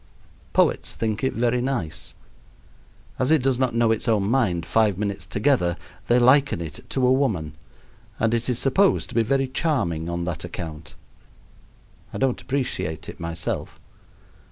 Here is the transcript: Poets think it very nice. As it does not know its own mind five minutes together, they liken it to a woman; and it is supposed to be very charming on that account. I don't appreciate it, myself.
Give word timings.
Poets 0.51 0.95
think 0.95 1.23
it 1.23 1.33
very 1.33 1.61
nice. 1.61 2.15
As 3.19 3.29
it 3.29 3.43
does 3.43 3.59
not 3.59 3.75
know 3.75 3.91
its 3.91 4.07
own 4.07 4.23
mind 4.23 4.65
five 4.65 4.97
minutes 4.97 5.27
together, 5.27 5.77
they 6.07 6.17
liken 6.17 6.59
it 6.59 6.83
to 6.89 7.05
a 7.05 7.11
woman; 7.13 7.53
and 8.19 8.33
it 8.33 8.49
is 8.49 8.57
supposed 8.57 9.09
to 9.09 9.15
be 9.15 9.21
very 9.21 9.47
charming 9.47 10.09
on 10.09 10.23
that 10.23 10.43
account. 10.43 10.95
I 12.11 12.17
don't 12.17 12.41
appreciate 12.41 13.09
it, 13.09 13.19
myself. 13.19 13.79